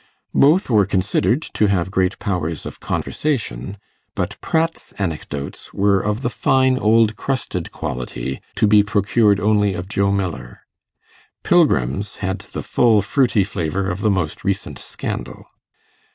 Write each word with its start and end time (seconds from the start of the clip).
Both 0.33 0.67
were 0.67 0.87
considered 0.87 1.43
to 1.53 1.67
have 1.67 1.91
great 1.91 2.17
powers 2.17 2.65
of 2.65 2.79
conversation, 2.79 3.77
but 4.15 4.35
Pratt's 4.41 4.93
anecdotes 4.97 5.75
were 5.75 6.01
of 6.01 6.23
the 6.23 6.29
fine 6.31 6.79
old 6.79 7.15
crusted 7.15 7.71
quality 7.71 8.41
to 8.55 8.65
be 8.65 8.81
procured 8.81 9.39
only 9.39 9.75
of 9.75 9.87
Joe 9.87 10.11
Miller; 10.11 10.61
Pilgrim's 11.43 12.15
had 12.15 12.39
the 12.39 12.63
full 12.63 13.03
fruity 13.03 13.43
flavour 13.43 13.91
of 13.91 14.01
the 14.01 14.09
most 14.09 14.43
recent 14.43 14.79
scandal. 14.79 15.45